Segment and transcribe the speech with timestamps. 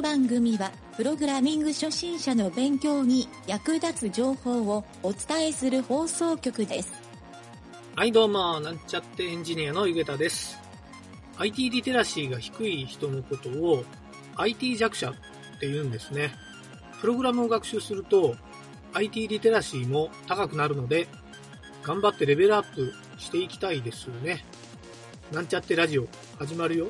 [0.00, 6.90] の番組は、プログラミング初心者の勉強に役立つ情報をお伝えする放送局です。
[7.94, 10.58] はい、どうも、なんちゃってエンジニアのゆげたです。
[11.36, 13.84] IT リテラシーが低い人のことを
[14.36, 15.14] IT 弱者っ
[15.60, 16.32] て言うんですね。
[17.02, 18.36] プログラムを学習すると
[18.94, 21.08] IT リテラシーも高くなるので、
[21.82, 24.46] 頑張ってレベルアップしていきたいですよね。
[25.30, 26.88] なんちゃってラジオ始まるよ。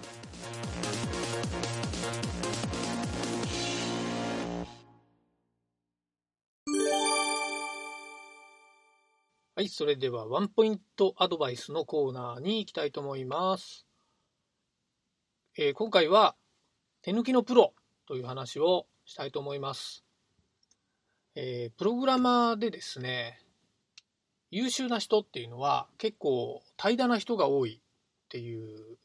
[9.60, 13.84] はい、それではワンポイントアドバイスのコーナーに行きたいと思います。
[15.58, 16.34] えー今回は
[17.02, 17.74] 手抜きのプロ
[18.06, 20.02] という話をしたいと思います。
[21.34, 23.38] えープログラマーでですね、
[24.50, 28.96] 優秀な人っていうのは結構怠惰な人が多いっていう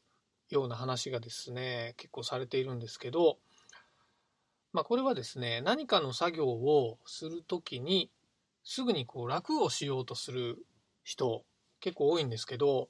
[0.48, 3.36] ような話がですね、結構されているんですけど、
[4.72, 8.10] まあこれはですね、何かの作業をするときに
[8.68, 10.58] すぐにこう楽をしようとする
[11.04, 11.44] 人
[11.78, 12.88] 結構多いんですけど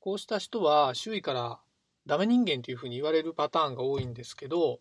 [0.00, 1.60] こうした人は周囲から
[2.06, 4.80] ダメ人間というふうに言われるパターンが多いんですけど、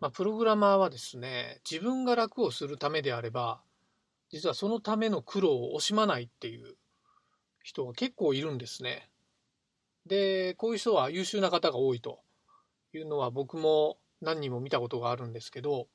[0.00, 3.62] まあ、プログラマーはですね自分が楽をするためであれば
[4.30, 6.76] 実はそのための苦労を惜しまないっていう
[7.62, 9.08] 人が結構いるんですね。
[10.04, 12.20] でこういう人は優秀な方が多いと
[12.92, 15.88] いうのは僕も何人も見たことがあるんですけど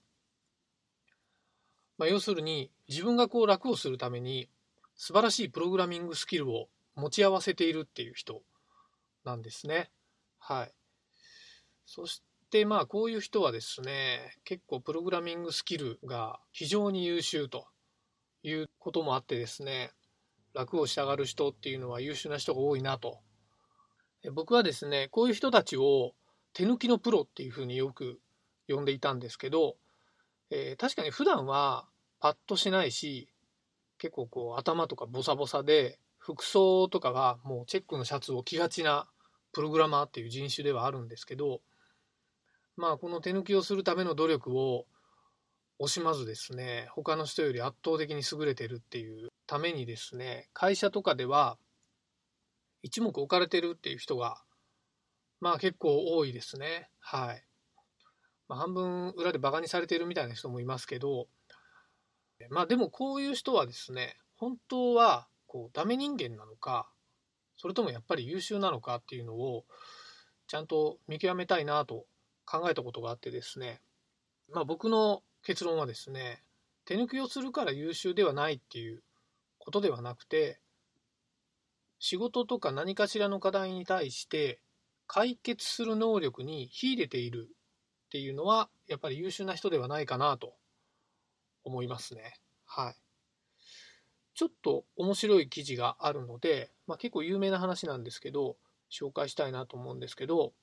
[1.98, 4.50] まあ、要するに自分がこう楽をするために
[4.96, 8.42] 素晴らしいプログラミングスキルを持ち合わせているっていう人
[9.24, 9.92] なんですね。
[10.40, 10.74] はい。
[11.86, 17.68] そしてまあこういう人はですね結構プログラミングスキルが非常に優秀と
[18.44, 19.92] いうこともあってですね
[20.54, 23.20] 楽をしたがる人っていうのは優秀な人が多いなと。
[24.34, 26.14] 僕はですねこういう人たちを
[26.54, 28.20] 手抜きのプロっていうふうによく
[28.68, 29.76] 呼んでいたんですけど
[30.50, 31.88] えー確かに普段は
[32.20, 33.30] パッとしないし
[33.98, 39.08] 結構こう頭とかボサボサで服装とかがもうチェックのシャツを着がちな
[39.54, 41.62] プログラマーっていう人種ではあるんですけど
[42.76, 44.86] まあこの手抜きをするための努力を
[45.80, 51.58] 惜しまずですね他の人より圧倒的に優れてるっていうためにですね会社とかでは
[52.82, 54.38] 一目置かれてるっていう人が
[55.40, 57.44] まあ結構多いですねはい。
[58.48, 61.28] まあ、半分裏でバカにされてるみたいな人もいますけど、
[62.50, 66.90] まあでもこういう人はですね、本当はこうダメ人間なのか、
[67.58, 69.66] それともやっぱり優秀なのかっていうのを
[70.48, 72.06] ちゃんと見極めたいなと
[72.46, 73.82] 考えたことがあってですね、
[74.52, 76.44] まあ僕の結論はですね、
[76.86, 79.02] 手抜きをするから優秀ではないっていう
[79.58, 80.60] ことではなくて、
[82.00, 84.60] 仕事とか何かしらの課題に対して
[85.08, 87.55] 解決する能力に秀でている
[88.16, 90.54] っていうのはやっぱり優秀な人ではないかなと
[91.66, 92.40] 思いますね。
[92.66, 92.96] はい。
[94.34, 98.56] ちょっと面白い記事があるので、まあ、結構有名な話なんですけど
[98.90, 100.54] 紹介したいなと思うんですけど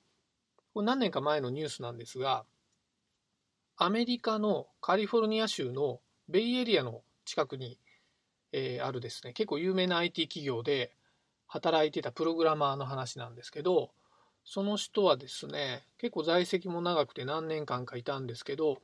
[0.73, 2.43] これ何年か前のニュースなんですが
[3.77, 5.99] アメリカのカリフォルニア州の
[6.29, 7.77] ベイエリアの近くに、
[8.51, 10.95] えーあるですね結構有名な IT 企業で
[11.45, 13.91] 働いてたプログラマーの話なんですけど
[14.45, 18.81] その人はですね、結構在籍も長くて何年間かいたんですけど、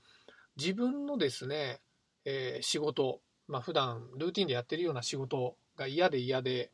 [0.57, 1.81] 自分のですね、
[2.25, 6.71] えー仕事、まあ普段ルーティンでやってるような仕事が嫌で嫌で、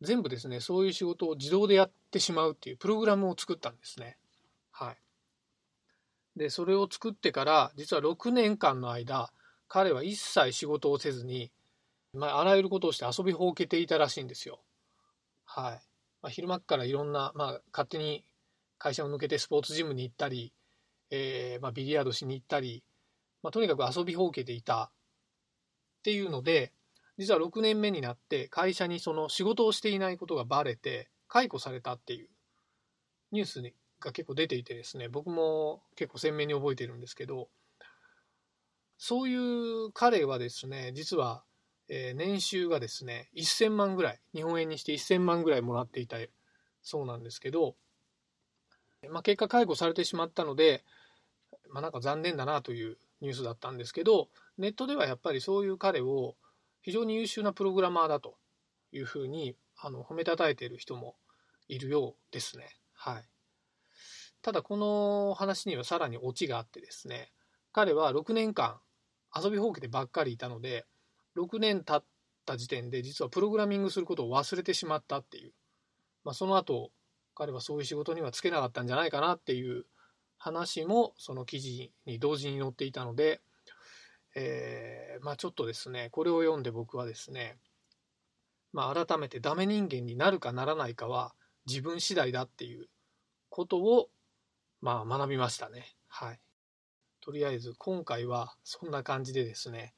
[0.00, 4.18] 全部ですね、そういう仕事を自動でやってしまうっていうプログラムを作ったんですね。
[4.72, 4.96] はい。
[6.36, 9.32] で、それを作ってから、実は6年間の間、
[9.68, 11.50] 彼は一切仕事をせずに、
[12.12, 14.60] まあ、あらゆることをして遊びほうけていたらしいんですよ。
[15.44, 15.85] はい。
[16.26, 18.24] まあ、昼間っからいろんな、まあ、勝手に
[18.78, 20.52] 会社を抜けてスポーツジムに行ったり、
[21.12, 22.82] えーまあ、ビリヤードしに行ったり、
[23.44, 26.72] まあ、とにかく遊びほうけていたっていうので
[27.16, 32.28] 実は6年目になって会社にその仕事をしていないことがバレて解雇されたっていう
[33.30, 37.46] ニュースにが結構出ていてですね僕も結構鮮明に覚えてるんですけど
[38.98, 41.44] そういう彼はですね実は
[41.88, 46.16] えー年収がですね1000万ぐらい日本円にして1000万ぐらいもらっていた
[46.82, 47.74] そうなんですけど、
[49.10, 50.84] まあ、結果解雇されてしまったので、
[51.68, 56.36] まあ、なんか残念だなというニュースだったんですけどネットではやっぱりそういう彼を
[56.82, 58.36] 非常に優秀なプログラマーだと
[58.92, 61.16] いうふうにあの褒めたたえている人も
[61.68, 62.68] いるようですね。
[62.94, 63.24] はい、
[64.40, 67.32] ただこの話にはさらにオチがあってですね
[67.72, 68.78] 彼は6年間
[69.34, 70.86] 遊びほうけてばっかりいたので
[71.36, 72.04] 6年経っ
[72.44, 75.52] た時点で実はプログラミングすることを忘れてしまったっていう、
[76.24, 76.90] まあ、その後
[77.34, 79.84] 彼はそういう仕事にはつけなかったんじゃないかなっていう
[80.38, 83.40] 話もその記事に同時に載っていたので、
[84.34, 87.56] えー、まあ、ちょっとですねこれを読んで僕はですね、
[88.72, 91.34] まあ、改めてダメ人間になるかならないかは
[91.66, 92.88] 自分次第だっていう
[93.50, 94.08] ことを、
[94.80, 95.96] まあ、学びましたね。
[96.08, 96.40] はい。
[97.20, 99.94] とりあえず今回はそんな感じでですね、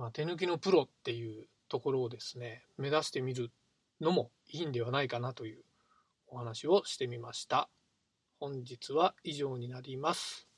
[0.00, 3.50] まあ、手抜きのプロっていうところをですね目指してみる
[4.00, 5.62] のもいいんではないかなという
[6.26, 7.68] お話をしてみました。
[8.40, 10.48] 本日は以上になります。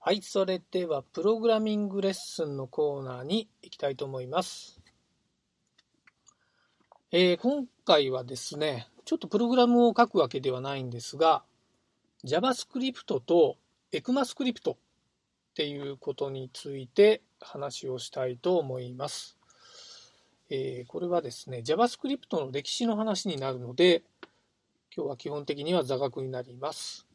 [0.00, 4.82] はい、それではプログラミングレッスンのコーナーに行きたいと思います。
[7.10, 11.42] えー、今回はですね、ちょっとプログラムを書くわけではないんですが、
[12.24, 13.58] JavaScript と
[13.92, 14.76] ECMAScript っ
[15.54, 19.36] ていうことについて話をしたいと思います。
[20.48, 24.02] えー、これはですね、JavaScript の歴史の話になるので、
[24.96, 27.06] 今日は基本的には座学になります。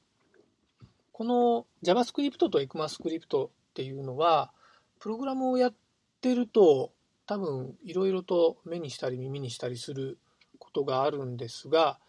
[1.11, 4.51] この JavaScript と ECMAScript っていうのは、
[4.99, 5.73] プログラムをやっ
[6.21, 6.91] てると、
[7.25, 10.19] 多分いろいろと目にしたり耳にしたりする
[10.59, 11.99] ことがあるんですが、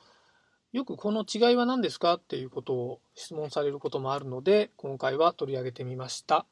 [0.72, 6.46] よくこの違いは何ですかっていうことを質問されることもあるので、今回は取り上げてみました。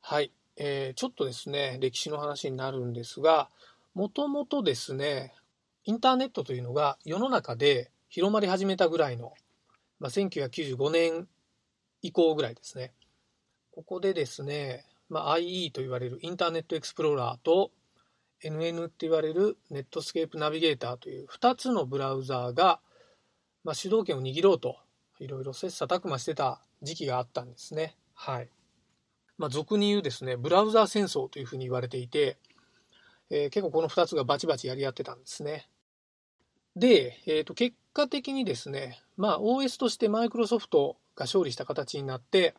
[0.00, 0.30] はい。
[0.56, 3.48] えー、ちょっとですね、歴史の話になるんですが、
[3.94, 5.32] もともとですね、
[5.84, 9.32] インターネットというのが世の中で広まり始めたぐらいの、
[10.00, 11.28] まあ、1995年
[12.02, 12.92] 以降ぐらいですね。
[13.70, 17.70] ここでですね、まあ、IE と言われるインターネットエクスプローラーと
[18.44, 22.80] NN って言われるネットスケープナビゲーターという2つのブラウザーが、
[23.64, 24.76] まあ、主導権を握ろうと
[25.18, 27.96] いろいろ切磋琢磨してた時期があったんですね。
[28.14, 28.48] はい。
[29.36, 32.38] まあ、俗に言うですね、ブラウザー戦争というふうに言われていて、
[33.30, 35.68] えー、結構この2つがバチバチやり合ってたんですね。
[36.76, 42.54] で、えー、と結果的にですね、まあ、OS としてマイクロソフトが勝利した形になって、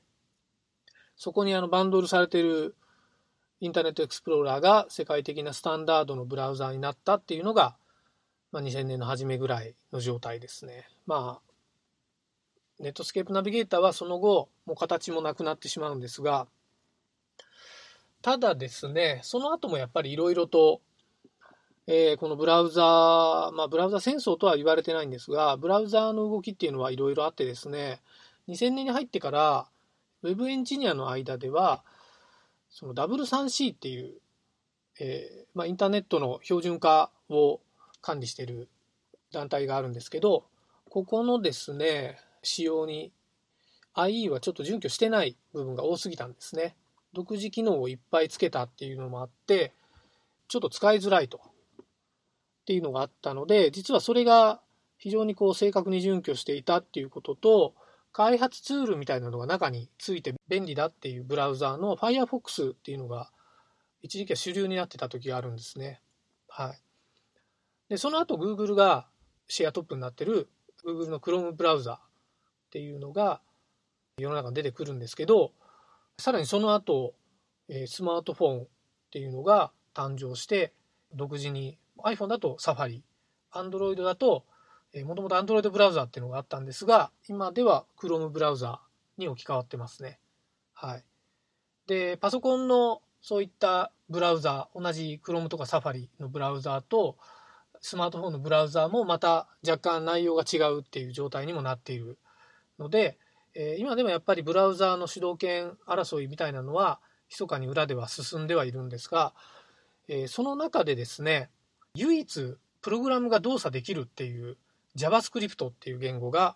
[1.16, 2.76] そこにあのバンドルされている
[3.62, 7.76] インターネットエクスプローラーが世界的なスタンダードのブラウザーになったっていうのが、
[8.52, 10.88] まあ、2000年の初めぐらいの状態ですね。
[11.06, 11.52] まあ、
[12.80, 16.48] ネットスケープナビゲーターはその後、もう形もなくなってしまうんですが、
[18.22, 20.82] ただですね、その後もやっぱりいろいろと
[21.92, 28.00] えー、このブラウザー、まあ、ブラウザ戦争とは言われてないんですが、ブラウザーの動きっていうのはいろいろあってですね、
[28.48, 29.68] 2000年に入ってから、
[30.22, 31.84] ウェブエンジニアの間では、
[32.70, 34.14] その W3C っていう、
[35.00, 37.60] えー、まあ、インターネットの標準化を
[38.02, 38.70] 管理している
[39.32, 40.46] 団体があるんですけど、
[40.90, 43.12] ここのですね、仕様に
[43.96, 46.76] IE はちょっと準拠してない部分が多すぎたんですね。
[47.14, 49.74] 独自機能をいっぱいつけたっていうのもあって、
[50.48, 51.40] ちょっと使いづらいと。
[51.40, 54.62] っていうのがあったので、実はそれが
[54.98, 57.74] 非常にこう正確に準拠していたっていうことと、
[58.12, 63.32] 開発ツールみたいなのが中について便利だっていうブラウザーの Firefox っていうのが
[64.02, 66.02] 一時期は主流になってた時があるんですね。
[66.48, 66.82] はい。
[67.90, 69.08] で、その後 Google が
[69.48, 70.48] シェアトップになってる
[70.86, 73.42] Google の Chrome ブラウザっていうのが
[74.18, 75.52] 世の中に出てくるんですけど、
[76.18, 77.14] さらにその後、
[77.88, 78.68] スマートフォンっ
[79.12, 80.74] ていうのが誕生して
[81.14, 83.02] 独自に iPhone だと Safari、
[83.52, 84.46] Android だと、
[85.06, 88.82] もともと Android ブラウザっていうのがあったんですが、今では Chrome ブラウザ
[89.18, 90.20] に置き換わってますね。
[90.74, 91.04] はい。
[91.88, 97.18] で、パソコンのそういったブラウザ、同じ Chrome とか Safari のブラウザと、
[97.82, 102.18] スマートフォンのブラウザーもまた若干内容が違うっていう状態にもなっている
[102.78, 103.18] ので、
[103.56, 109.34] えー、今でもやっぱりブラウザーの主導権争いみたいなのは密かに裏では進んではいるんですが、
[110.08, 111.50] えー、その中でですね、
[111.96, 114.58] 唯一プログラムが動作できるっていう
[114.96, 116.56] JavaScript っていう言語が、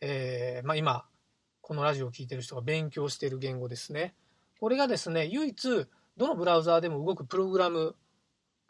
[0.00, 1.04] えー、まあ、今
[1.60, 4.14] このラジオを聴いてる人が勉強している言語ですね。
[4.60, 5.86] これがですね唯一
[6.16, 7.94] どのブラウザーでも動くプログラム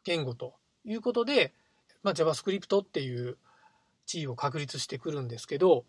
[0.04, 0.54] 言語と
[0.84, 1.52] いうことで、
[2.08, 3.36] まあ、JavaScript っていう
[4.06, 5.84] 地位を確立してくるんですけど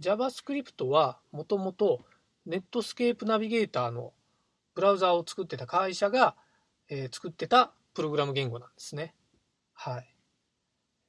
[0.00, 2.00] JavaScript はもともと
[2.46, 4.12] ネットスケープナビゲーターの
[4.74, 6.34] ブラウザーを作ってた会社が、
[6.88, 9.14] えー、作ってたプログラム言語なんですね。
[9.72, 10.14] はい。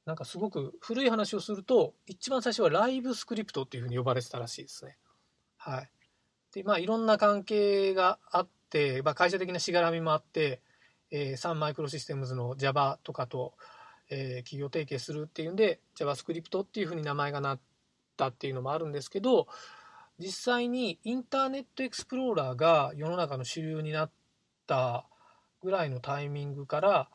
[0.06, 4.96] なんかすごく古い話をすると、一番最初はライブスクリプトっていうふうに呼ばれてたらしいですね。
[5.56, 5.90] はい。
[6.54, 10.62] で、まあいろんな関係があって、まあ、会社的なしがらみもあって、
[11.10, 13.54] えー、サンマイクロシステムズの Java とかと、
[14.10, 17.60] えー、企業提携するっていうんで JavaScript っていうふうに名前がなっ
[18.16, 19.46] たっていうのもあるんですけど
[20.18, 24.10] 実際にインターネットエクスプローラーが世の中の主流になっ
[24.66, 25.04] た
[25.62, 27.08] ぐらいのタイミングから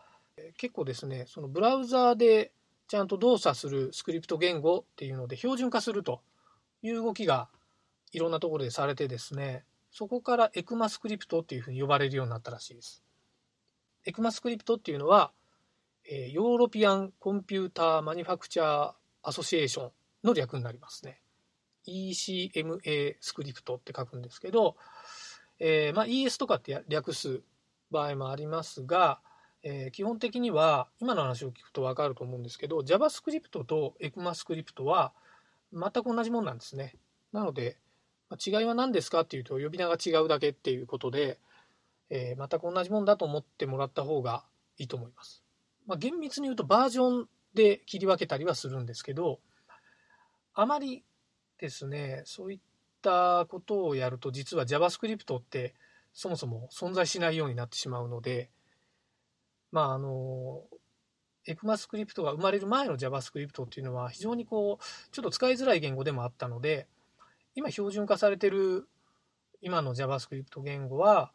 [0.57, 2.51] 結構ですね、そのブラウザーで
[2.87, 6.21] ちゃんと動作するスクリプト言語っていうので標準化すると
[6.81, 7.49] いう動きが
[8.11, 13.03] いろんなところでされてですね、そこからエクマスクリプトっていうふうに呼ばれるようになったらしいです。
[14.05, 15.31] ECMAScript っていうのは、
[16.13, 19.91] えー、 European Computer Manufacture Association
[20.25, 21.21] の略になりますね。
[21.87, 24.75] ECMA スクリプトって書くんですけど、
[25.57, 27.39] えー、まあ、ES とかって略す
[27.91, 29.21] 場合もありますが、
[29.63, 35.13] えー、基本的には今の話を聞くと分かると思うんですけど JavaScript と ECMAScript は
[35.71, 36.97] 全く同じものなんですね。
[37.31, 37.77] なので、
[38.29, 41.39] まあ、違いは何ですかっていうと呼び名が違うだけっていうことで、
[42.09, 44.43] えー、全く同じものだと思ってもらった方が
[44.77, 45.41] いいと思います。
[45.87, 49.39] まあ、厳密に言うとバージョンで切り分けたりはするんですけど
[50.53, 51.03] あまり
[51.59, 52.59] ですねそういっ
[53.01, 55.73] たことをやると実は JavaScript って
[56.13, 58.49] そもそも存在しないようになってしまうので
[59.71, 60.61] まああの
[61.47, 66.87] エクマスクリプトが生まれる前の JavaScript っていうのは非常にこうちょっと使いづらい言語でもあったので
[67.55, 68.87] 今標準化されてる
[69.61, 71.31] 今の JavaScript 言語は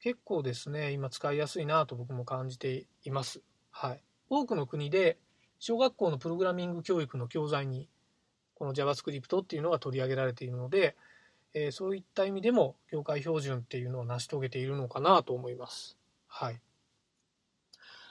[0.00, 3.42] 結構ですね今使いやすいなと僕も感じています。
[3.80, 5.18] はい、多くの国で
[5.60, 7.88] 小学校のプログラミング教育の教材に
[8.56, 10.96] この JavaScript っていうのが取り上げられているので、
[11.54, 15.96] えー、そういった意味でも業界標準っていうのを成し遂げているのかなと思います。
[16.26, 16.60] はい。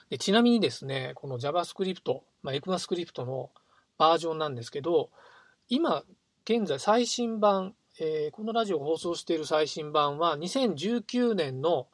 [0.08, 3.50] でちなみにですね、この JavaScript、まあ、ECMAScript の
[3.98, 5.10] バージョンなんですけど、
[5.68, 6.02] 今
[6.46, 11.88] 現在最新版、えー、このラジオが放送している最新版は2019年の、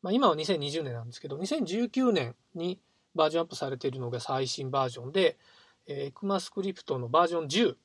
[0.00, 2.80] まあ、今は2020年なんですけど、2019年に
[3.14, 5.38] バージョンアップされているのが最新バージョンで、
[5.86, 7.76] えー、ECMAScript のバージョン10、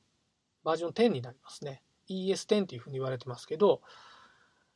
[0.64, 1.82] バージョン10になりますね。
[2.08, 3.80] ES10 っていうふうに言われてますけど、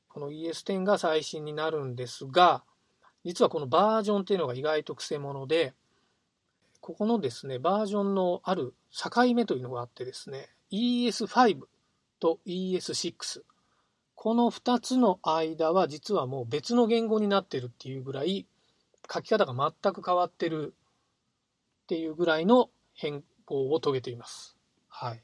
[0.09, 2.63] この ES10 が最新になるんですが、
[3.25, 5.75] 実はこのバージョンっていうのが意外とくせ者で、
[6.81, 11.61] ここのですね、バージョンのある境目というのがあってですね、ES5
[12.21, 13.43] と ES6。
[14.15, 18.47] この2つの間は実はもう別の言語になってるっていうぐらい
[19.13, 20.75] 書き方が全く変わってる
[21.85, 24.57] っていうぐらいの変更を遂げています。
[24.89, 25.23] はい。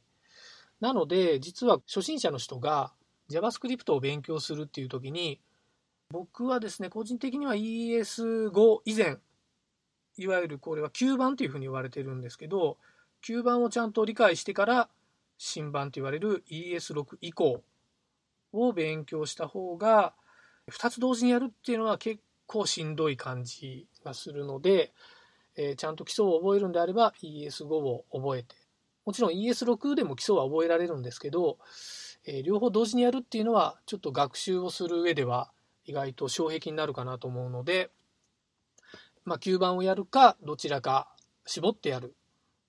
[0.81, 2.93] なので、実は初心者の人が
[3.31, 5.41] JavaScript を勉強するっていう時に、
[6.11, 9.19] 僕はですね、個人的には ES5 以前、
[10.17, 12.79] いわゆるこれは9番というふうに言われてるんですけど、
[13.25, 14.89] 9番をちゃんと理解してから
[15.39, 17.63] 新版と言われる ES6 以降
[18.53, 20.15] を勉強した方が、
[20.71, 24.93] 2つ同時にやるっていうのは結構しんどい感じがするので、
[25.55, 28.57] えー、ちゃんと基礎を覚えるんであれば ES5 を覚えて、
[29.07, 31.59] もちろん ES6 でも基礎は覚えられるんですけど、
[32.27, 35.53] えー、両方同時にやるっていうのはちょっと学習をする上では
[35.85, 37.91] 意外と障壁になるかなと思うので、
[39.25, 41.09] まあ、9番をやるかどちらか
[41.47, 42.17] 絞ってやる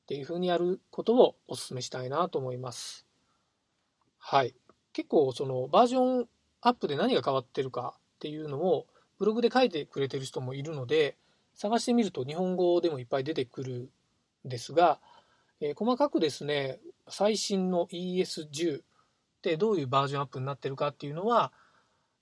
[0.04, 3.08] っていうふうにやることをお勧めしたいなと思います。
[4.20, 4.54] はい。
[4.94, 6.28] 結構そのバージョン
[6.62, 8.86] アップで何が変わってるかっていうのを
[9.22, 11.16] ブログで書いてくれてる人もいるので
[11.54, 13.92] 探してみると日本語でもいっぱい出てくる
[14.48, 15.00] んですが、
[15.60, 18.82] えー、細かくですね最新の ES10 っ
[19.44, 21.52] てどういうバージョンアップになってるかっていうのは、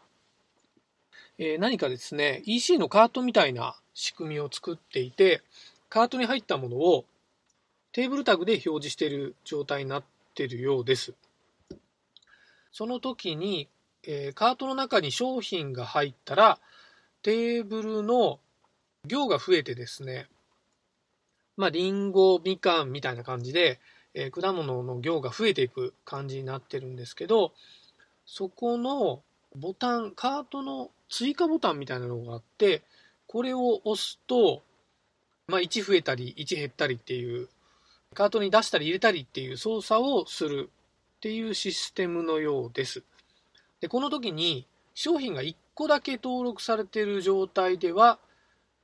[1.37, 5.41] えー、何かですね、EC のカートみたいな仕組みを作っていて、
[5.89, 7.05] カートに入ったものを
[7.93, 10.03] テーブルタグで表示している状態になっ
[10.35, 11.13] ているようです。
[12.73, 13.69] その時に、
[14.03, 16.59] えーカートの中に商品が入ったら、
[17.21, 18.39] テーブルの
[19.05, 20.27] 量が増えてですね、
[21.57, 23.79] まあ、リンゴ、みかんみたいな感じで、
[24.13, 27.53] えー果物の量が増えていく感じになってるんですけど、
[28.25, 29.23] そこの
[29.55, 32.83] ボタン、カートの追加ボタンみたいなのがあって、
[33.27, 34.61] これを押すと、
[35.47, 37.49] まあ、1増えたり、1減ったりっていう、
[38.13, 40.69] カートに出したり入れたりっていう操作をする
[41.17, 43.03] っていうシステムのようです。
[43.79, 48.19] で、この時に商品が1個だけ登録されてる状態では、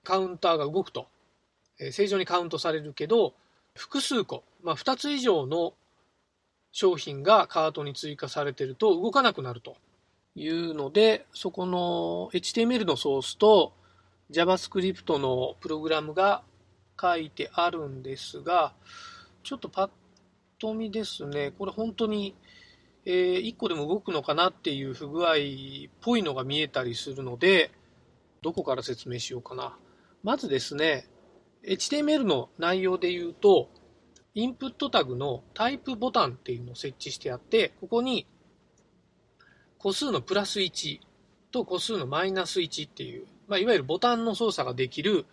[0.04, 1.08] カウンターが動くと。
[1.80, 3.34] えー正常にカウントされるけど、
[3.78, 5.74] 複数個、まあ、2つ以上の
[6.72, 9.78] 商品がカートに追加されてると動かなくなると
[10.36, 13.74] いうので、そこの HTML のソースと
[14.32, 16.44] JavaScript のプログラムが
[17.00, 18.74] 書いてあるんですが、
[19.44, 19.90] ちょっとパッ
[20.60, 22.36] と見ですね、これ本当に、
[23.06, 25.36] え1個でも動くのかなっていう不具合っ
[26.02, 27.72] ぽいのが見えたりするので、
[28.42, 29.78] どこから説明しようかな。
[30.24, 31.08] まずですね、
[31.68, 33.70] HTML の内容で言うと、
[34.34, 38.26] インプットタグのタイプボタンっていうのを設置してあって、ここに
[39.78, 41.00] 個数のプラス1
[41.52, 45.26] と個数のマイナス1っていう、まあ、いわゆるボタンの操作ができる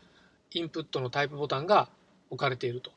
[0.50, 1.88] インプットのタイプボタンが
[2.31, 2.91] 置かれていると。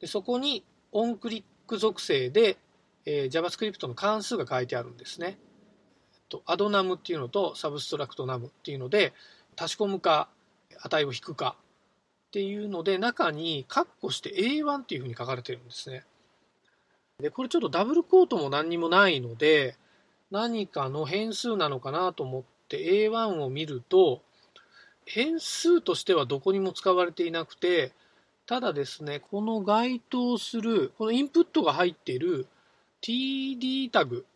[0.00, 2.56] でそこにオンクリック属性で、
[3.04, 5.38] えー JavaScript の関数が書いてあるんですね。
[6.44, 9.12] アドナムっていうのとサブストラクトナムっていうので
[9.56, 10.28] 足し込むか
[10.82, 11.56] 値を引くか
[12.26, 16.04] っていうので中にカッコして A1 っていうふうに書かれてるんですね。
[17.18, 19.76] でこれちょっとダブルコートも何にもないので
[20.30, 24.20] 何かの変数なのかなと思って A1 を見ると
[25.06, 27.92] 変数としてはどこにも使われていなくて
[28.44, 32.46] ただですねこの該当するこのインプットが入っている
[33.02, 34.26] TD タグ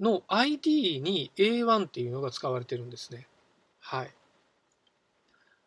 [0.00, 3.28] の ID に A1 っていうのが使われてるんですね。
[3.80, 4.10] はい。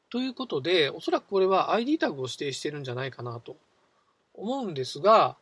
[0.09, 3.57] ということで、おそらくこれは ID タグを指定してるんじゃないかなと
[4.33, 5.35] 思うんですが、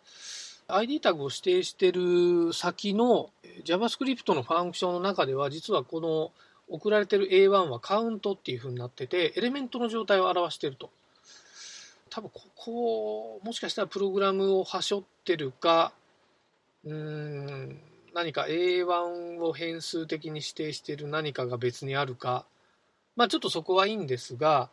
[0.68, 3.30] ID タグを指定してる先の
[3.66, 6.32] JavaScript のファンクションの中では、実はこの
[6.68, 10.90] 送られてる A1 はカウントっていう風になってて、エレメントの状態を表してると。
[12.10, 15.94] 多分ここ、もしかしたらプログラムをはしょってるか、
[16.84, 17.80] うーん、
[18.16, 22.46] 何か A1 を変数的に指定してる何かが別にあるか、
[23.16, 24.70] まあちょっとそこはいいんですが、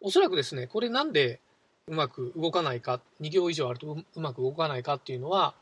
[0.00, 1.40] おそらくですね、これなんで
[1.86, 5.54] うまく動かないか、2行以上あるとうまく動かないかっていうのは、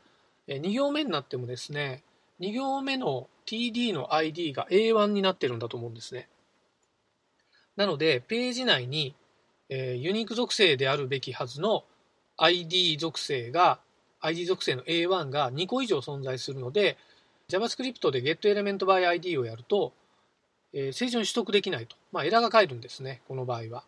[0.47, 2.03] 2行目になってもですね、
[2.39, 6.29] 2行目の TD の ID が A1 になってるんだと思うんですね。
[7.75, 9.15] なので、ページ内に、
[9.69, 11.83] えユニーク属性であるべきはずの
[12.37, 13.79] ID 属性が、
[14.21, 16.97] ID 属性の A1 が2個以上存在するので、
[17.49, 19.93] JavaScript で getElementById をやると、
[20.73, 21.95] えー正常に取得できないと。
[22.11, 23.83] まあ、エラーが返るんですね、この場合は。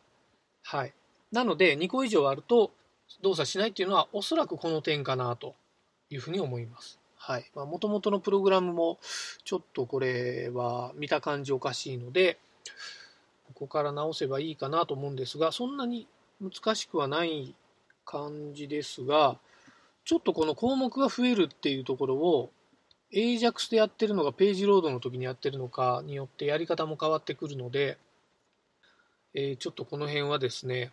[0.64, 0.94] はい。
[1.32, 2.72] なので、2個以上あると
[3.22, 5.56] 動作しないっていうのは、おそらくこの点かなと
[6.10, 7.00] いうふうに思います。
[7.16, 7.46] はい。
[7.56, 9.00] まあ、元々のプログラムも、
[9.44, 12.40] ちょっとこれは見た感じおかしいので、
[13.46, 16.08] ここから直せばいいかなと思うんですが、そんなに
[16.42, 17.54] 難しくはない
[18.06, 19.38] 感じですが、
[20.04, 22.50] ちょっとこの項目が増えるっていうところを、
[23.14, 27.98] AJAX でやってるのがページロードの時にやってるのかによってやり方も変わってくるので、
[29.34, 30.92] えーちょっとこの辺はですね、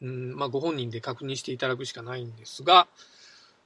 [0.00, 2.86] うんまあ、ご本人で確認していただくしかないんですが、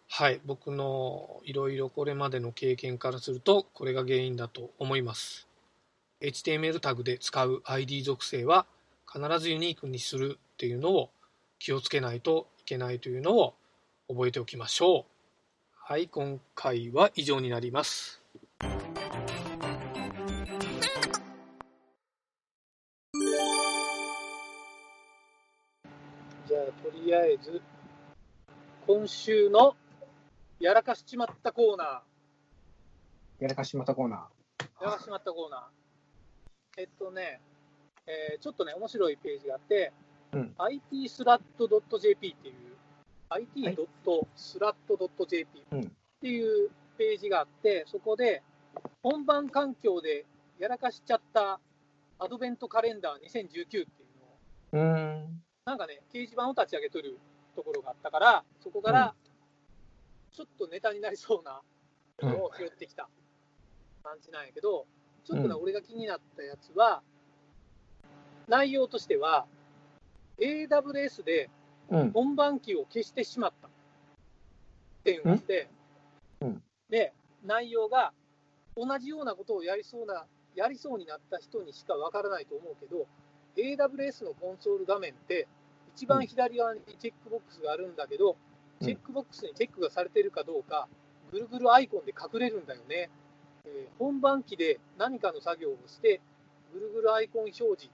[0.08, 5.48] はい、僕のいろいろこれまでの経験からすると、これが原因だと思います。
[6.20, 8.66] HTML タグで使う ID 属性は
[9.10, 11.10] 必ずユニークにするっていうのを
[11.58, 13.54] 気をつけないといけないというのを
[14.08, 15.21] 覚えておきましょう。
[15.84, 18.22] はい、今回は以上になります。
[26.46, 27.60] じゃあ、とりあえず、
[28.86, 29.74] 今週の
[30.60, 32.04] やらかしちまったコーナ
[33.40, 34.84] やらかしまたコーナー。
[34.84, 36.80] やらかしちまったコーナー。
[36.80, 37.40] えっとね、
[38.06, 39.92] えーちょっとね、面白いページがあって、
[40.32, 42.71] うん itslat.jp っていう、
[43.38, 45.92] it.slat.jp っうん
[46.22, 48.44] ていうページがあって、そこで、
[49.02, 50.24] 本番環境で
[50.58, 51.58] やらかしちゃった
[52.20, 53.82] アドベントカレンダー2019ってい
[54.72, 55.28] うのを。
[55.64, 57.18] なんかね、掲示板を立ち上げとる
[57.56, 59.16] ところがあったから、そこから、
[60.30, 61.60] ちょっとネタになりそうな
[62.22, 63.08] のを拾ってきた
[64.04, 64.86] 感じなんやけど、
[65.24, 67.02] ちょっとね、うん俺が気になったやつは、
[68.46, 69.46] 内容としては、
[70.38, 71.50] AWS でうん。
[72.12, 73.68] 本番機を消してしまった。
[73.68, 73.70] っ
[75.04, 75.68] ていうのがあって、
[76.88, 77.12] で、
[77.44, 78.12] 内容が
[78.76, 83.06] 同じようなことをやりそうな、やりそうになった人にしかわからないと思うけど、
[83.56, 85.48] AWS のコンソール画面って、
[85.94, 88.36] 一番左側にチェックボックスがあるんだけど、
[88.80, 88.86] うん。
[88.86, 90.88] チェックボックスにチェックがされてるかどうか、
[91.30, 93.10] ぐるぐるアイコンで隠れるんだよね。
[93.64, 96.20] えー本番機で何かの作業をして、
[96.72, 97.88] ぐるぐるアイコン表示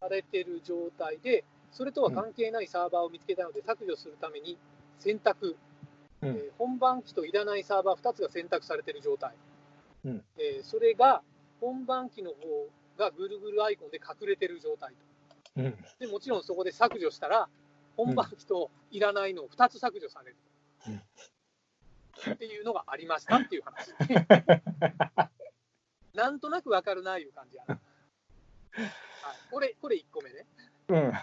[0.00, 1.44] されてる状態で、
[1.76, 4.56] それとは関係ないサーバーを見つけたので、削除するために
[4.98, 5.56] 選択、
[6.22, 6.28] うん。
[6.30, 9.34] えー本番機といらないサーバー2つが選択されている状態、
[10.06, 10.24] うん。
[10.38, 11.20] えーそれが
[11.60, 12.36] 本番機の方
[12.98, 14.94] がぐるぐるアイコンで隠れてる状態
[15.54, 15.60] と。
[15.60, 15.76] うん。
[15.98, 17.46] でもちろんそこで削除したら、
[17.98, 20.36] 本番機といらないのを2つ削除される、
[22.32, 23.92] っていうのがありましたっていう話。
[26.14, 27.74] なんとなくわかるないう感じやな。
[27.74, 27.80] はい、
[29.50, 30.46] これ、これ1個目ね。
[30.88, 31.12] うん。
[31.12, 31.16] ち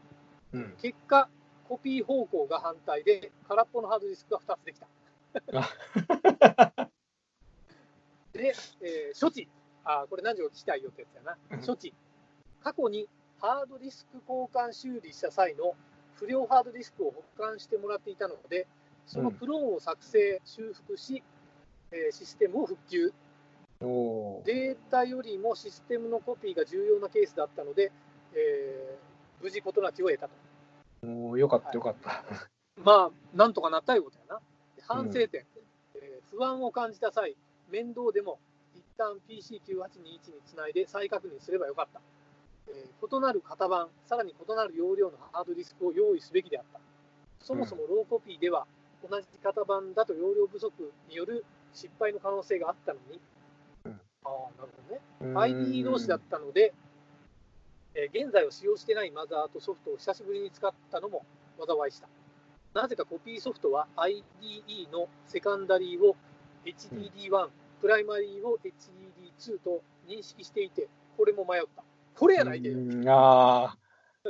[0.58, 0.74] うん。
[0.82, 1.30] 結果、
[1.70, 4.88] コピー方向が反対で、空っぽのハードディスクが2つできた。
[8.34, 9.48] で、えー処置。
[9.86, 11.66] あーこれ何時を聞きたいよってやつやなうん。
[11.66, 11.94] 処置。
[12.62, 13.08] 過去に
[13.40, 15.76] ハードディスク交換修理した際の
[16.16, 18.68] 不良ハードディスクを保管してもらっていたので、
[19.06, 21.24] そのクローンを作成、修復し、
[21.92, 23.14] えーシステムを復旧。
[24.46, 27.92] データよりもシステムのコピーが重要なケースだったので、
[28.34, 30.34] えー無事事なきを得たと。
[31.04, 32.24] おーよかったよかった。
[32.82, 34.42] まあ、なんとかなったいうことやな。
[34.78, 35.46] で反省点、
[35.96, 37.36] えー不安を感じた際、
[37.70, 38.40] 面倒でも
[38.74, 42.02] 一旦 PC9821 につないで再確認すればよかった。
[42.70, 46.80] えー異なる型番、さらに異なる容量のハードディスクを用意すべきであった。
[47.40, 48.66] そもそもローコピーでは、
[49.10, 53.20] 同じ型番だと容量不足による失敗の可能性があったのに、
[53.86, 54.30] うんああ、
[54.62, 55.02] なるほどね。
[55.22, 56.74] うん IDE 同士だったので、
[57.96, 61.26] えー現在は使用してないマザーとソフトを久しぶりに使ったのも
[61.60, 62.08] 災いした。
[62.74, 66.16] なぜかコピーソフトは IDE のセカンダリーを
[66.66, 67.50] HDD1、
[67.82, 70.88] プライマリーを HDD2 と認識していて、
[71.18, 71.84] これも迷った。
[72.16, 73.78] これやないで、うんああ、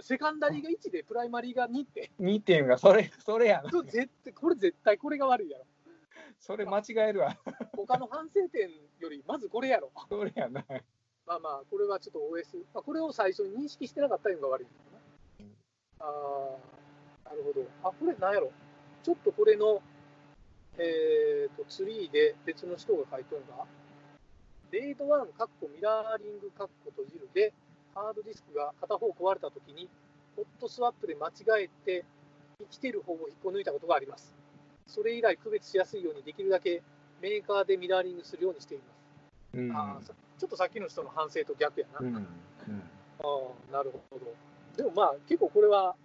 [0.02, 3.70] セカンダリーが1でプライマリーが2って、2点がそれ、それやな。
[3.70, 5.66] これ絶対これ絶対これが悪いやろ。
[6.40, 7.38] それ間違えるわ。
[7.76, 9.92] 他の反省点よりまずこれやろ。
[10.10, 10.66] それやな。
[11.26, 15.46] まあまあ、これはちょっと OS、まあ、これを最初に認識してなかったのが悪いのか
[16.00, 16.06] な。
[16.06, 16.10] あ
[17.26, 17.66] あ、なるほど。
[17.84, 18.52] あ、これなんやろ。
[19.04, 19.82] ちょっとこれの、
[20.78, 23.66] えーと、ツリーで別の人が書いとるのが、
[24.72, 27.54] レイド1、カッコミラーリング、カッコ閉じるで、
[27.96, 29.88] ハードディスクが片方壊れたときに、
[30.36, 32.06] ホットスワップで間違えて、
[32.60, 34.34] 生きてる方を引っこ抜いたことがあります。
[34.88, 36.82] それ以来、区別しやすいようにできるだけ
[37.22, 39.58] メーカーでミラーリングするようにしています。
[39.58, 39.72] うん。
[39.72, 40.00] あ
[40.40, 42.00] ちょっとさっきの人の反省と逆やな。
[42.00, 42.16] うん。
[42.16, 42.28] うん
[43.20, 43.26] あ
[43.72, 44.26] あ、なるほど。
[44.76, 45.96] でもまあ、結構これは、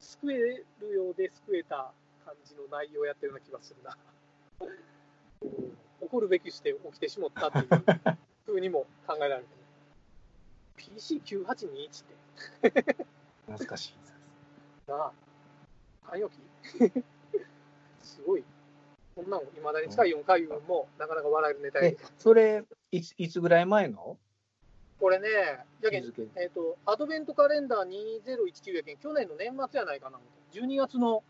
[0.00, 0.36] 救え
[0.80, 1.92] るようで救えた
[2.24, 3.96] 感じの内容をやってるような気がするな。
[4.60, 4.64] う
[5.46, 7.68] ん怒るべきして起きてしまったっていう
[8.46, 9.46] ふうにも考えられる。
[10.80, 12.04] PC9821
[12.64, 12.70] って、
[13.46, 14.90] 懐かしい。
[14.90, 14.96] な。
[14.96, 15.12] あ、
[16.04, 16.34] 汎用機
[18.02, 18.44] すごい。
[19.14, 24.16] こんなのいまだに近い4回分もなかなか笑えるネタやえ、それ、いついつぐらい前の？
[24.98, 25.28] これね、
[25.82, 26.04] やけん
[26.36, 30.18] えっ、と、アドベントカレンダー2019やけん、去年の年末やないかな、
[30.52, 31.22] 12月の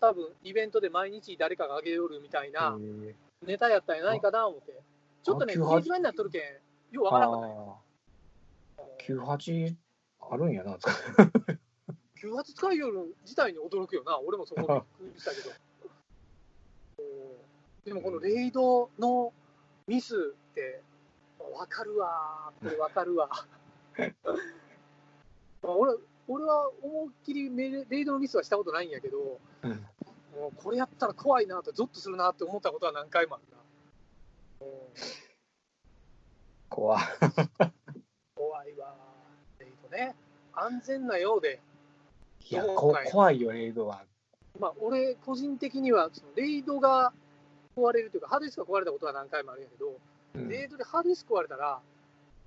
[0.00, 3.14] 多分イベントで毎日誰かがあげよるみたいなえ。
[3.46, 4.72] ネタやったんやないかな思って、
[5.24, 6.42] ちょっとね、あ98記事になっとるけん、
[6.94, 7.74] ようわからんかったんやああ、
[9.06, 9.76] 98
[10.20, 10.76] あるんやな。
[12.16, 15.50] 98使いよる自体に驚くよな、俺もそこ びっくりしたけど。
[15.50, 15.58] うん
[17.84, 19.32] でもこのレイドの
[19.86, 20.82] ミスって、
[21.38, 23.30] わかるわー、これわかるわ。
[25.62, 25.94] まあ、俺
[26.26, 29.70] 俺は思いっきりメレレイドのミスはしたことないんやけど、うん。
[30.34, 34.66] もうこれやったら怖いなと、ゾッとするなって思ったことは何回もあるな。
[34.66, 35.28] うん
[36.68, 36.98] 怖。
[39.88, 40.14] ね。
[40.52, 41.60] 安全なようで、
[42.50, 44.02] いや、怖いよ、レイドは。
[44.58, 47.12] まあ、俺、個人的には、そのレイドが
[47.76, 49.86] 壊れるというか、ハードディスクが壊れたことは何回もあるんやけど、
[50.34, 51.80] うんレイドでハードディスク壊れたら、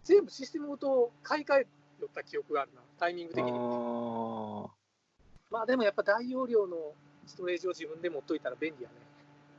[0.04, 1.68] 全部システムごと買い替え
[2.00, 3.52] よった記憶があるな、タイミング的に。
[3.52, 4.68] あ
[5.52, 6.76] まあ、でもやっぱ大容量の
[7.28, 8.96] ストレージを自分で持っといたら便利やね。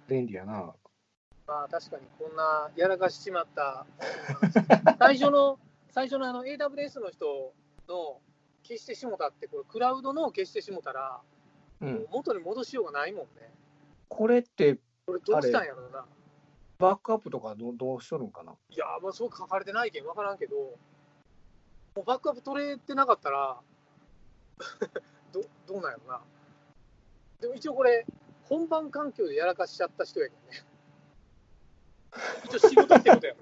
[0.09, 0.73] ー便利やな。
[1.47, 3.87] まあ、確かにこんなやらかしちまった、
[4.99, 5.59] 最初の、
[5.91, 7.53] 最初のあの AWS の人
[7.93, 8.21] の
[8.65, 11.21] 消してしもたって、これ、クラウドの消してしもたら、
[11.81, 12.07] もううん。
[12.11, 13.53] 元に戻しようがないもんね。
[14.09, 16.07] これって、これどうしたんやろうな。
[16.79, 18.53] バックアップとかどどうしとるんかな？
[18.71, 20.75] いやー、まあ、そう書かれてないけん分からんけど、も
[21.99, 23.61] うバックアップ取れてなかったら、
[25.33, 26.21] どどうなんやろな。
[27.41, 28.07] でも一応これ、
[28.45, 30.65] 本番環境でやらかしちゃった人やけどね。
[32.45, 33.41] 一応仕事ってことやろ。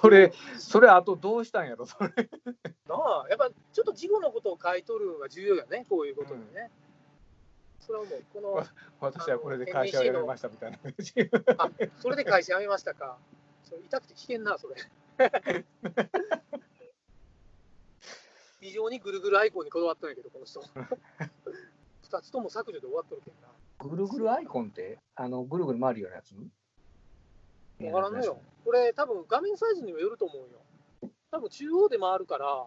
[0.00, 2.08] それ、それ、あとどうしたんやろ、それ。
[2.88, 6.70] なあ、やっぱちょっと事後のことを書いとるのが重要やね、こういうことでね。
[7.80, 8.66] それはもう、この、
[9.00, 11.14] 私はこれで会社を辞めましたみたいな感じ。
[11.58, 11.70] あ
[12.00, 13.18] それで会社辞めましたか。
[13.64, 14.76] それ痛くて危険な、それ。
[18.60, 20.62] 非常にぐるぐるアイコンにこだわったんやけど、この人。
[22.02, 23.48] 二つとも削除で終わっとるけんな。
[23.78, 26.36] ぐるぐるアイコンって、あの、ぐるぐる回るようなやつ？
[27.90, 28.38] わからんのよ。。
[28.64, 31.10] これ、多分画面サイズにもよると思うよ。
[31.30, 32.66] 多分中央で回るから、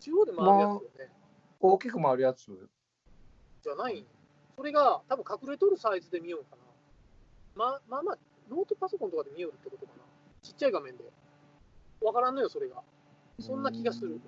[0.00, 1.12] 中央で回るやつよね。
[1.60, 2.46] 大きく回るやつ？
[3.62, 4.06] じゃないん
[4.56, 6.62] それが多分隠れとるサイズで見ようかな。
[7.54, 10.04] ままあまあ、ノートパソコンとかで見よるってことかな。
[10.42, 11.04] ちっちゃい画面で。
[12.00, 12.82] わからんのよ、それが。
[13.40, 14.20] そんな気がする。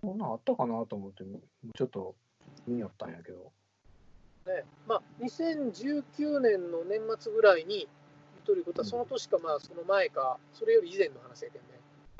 [0.00, 1.24] そんなんあったかなと思って、
[1.74, 2.14] ちょっと
[2.66, 3.52] 見よったんやけど。
[4.46, 7.88] ね、まあ、2019年の年末ぐらいに、
[8.44, 11.68] ということは、その年か、まあ、その前か、それより以前の話やけんね。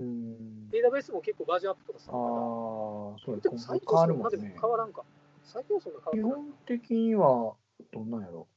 [0.01, 0.69] うん。
[0.73, 2.37] AWS も結構バージョンアップとかすああるから、、
[3.25, 4.43] そうやでも最変わ近そんなでも。
[4.61, 5.05] 変わらんか。
[5.45, 6.43] 最近はそんな基変わらん。
[6.43, 7.55] 本的には、
[7.93, 8.49] どんなんやろ？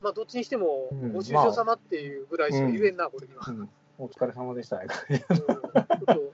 [0.00, 3.42] まあ、どっちにしてもうん、ご愁傷様っていうぐらいしか言えんな、これには。
[3.46, 3.68] うん。
[3.98, 4.76] お疲れ様でした。
[4.76, 6.32] うんちょっと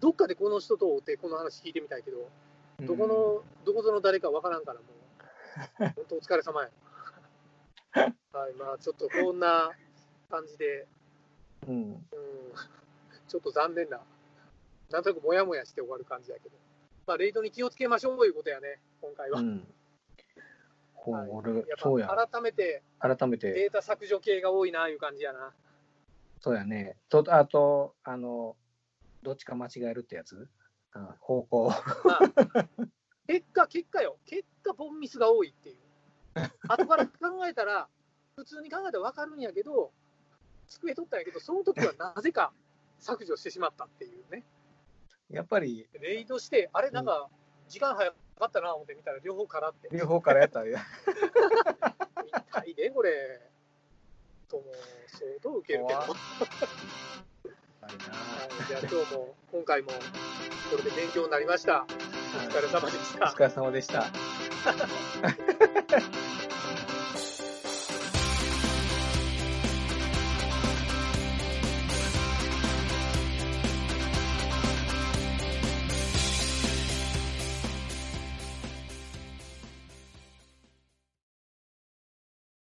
[0.00, 2.28] どっかでこの人と会ってこの話聞いてみたいけど、
[2.86, 6.70] どこの、どこぞの誰かわからんから、もう、 本当お疲れ様や。
[8.32, 9.72] はい、まあ、ちょっとこんな
[10.30, 10.86] 感じで、
[11.68, 11.74] うん。
[11.74, 12.04] うん、
[13.28, 14.00] ちょっと残念な、
[14.90, 16.56] なんとなくもやもやして終わる感じやけど、
[17.06, 19.40] まあ、レイドに気をつけましょうということやね、今回は。
[19.40, 19.66] うん。
[21.06, 22.06] う俺やっ、そうや。
[22.06, 25.52] ぱ改めて改めて、データ削除系が多いないう感じやな。
[26.40, 26.96] そうやね。
[27.08, 28.56] と、あと、あの、
[29.22, 30.48] どっちか間違えるってやつ
[30.92, 31.68] あ方向。
[32.04, 32.68] まあ、
[33.26, 35.76] 結果、結果よ、結果、ボンミスが多いっていう。
[36.68, 37.88] 後から考えたら、
[38.36, 39.92] 普通に考えたら分かるんやけど、
[40.68, 42.52] 机取ったんやけど、その時はなぜか
[42.98, 44.44] 削除してしまったっていうね。
[45.30, 47.28] やっぱり、レイドして、あれ、なんか、
[47.68, 49.88] 時間早かったな思って見たら、両方からって。
[49.92, 50.66] 両方からやったら、
[52.26, 53.52] 痛いで、これ。
[54.48, 54.64] とも、
[55.06, 56.00] 相当受けるけど。
[57.88, 57.98] いな。
[58.68, 61.84] じゃあ、今日も、今回も、これで勉強になりました。
[61.84, 63.26] お疲れ様でした。
[63.26, 64.06] お疲れ様でした。